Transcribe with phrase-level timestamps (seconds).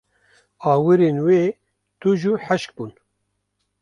[0.71, 1.43] Awirên wê
[1.99, 2.91] tûj û hişk bûn.